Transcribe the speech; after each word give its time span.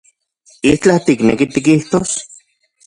¿Itlaj 0.71 0.99
tikneki 1.05 1.45
tikijtos? 1.53 2.09